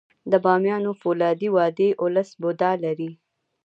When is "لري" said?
2.83-3.11